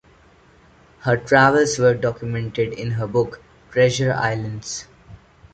[1.01, 4.87] Her travels were documented in her book "Treasure Islands".